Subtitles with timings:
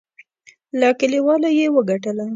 [0.79, 2.25] له کلیوالو یې وګټله.